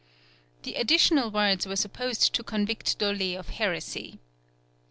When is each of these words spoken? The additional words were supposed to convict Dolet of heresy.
The 0.63 0.73
additional 0.73 1.29
words 1.29 1.67
were 1.67 1.75
supposed 1.75 2.33
to 2.33 2.41
convict 2.43 2.97
Dolet 2.97 3.35
of 3.37 3.49
heresy. 3.49 4.17